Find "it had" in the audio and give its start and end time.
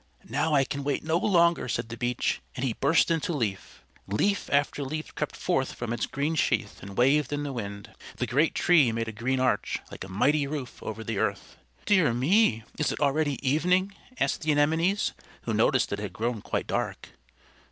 15.99-16.13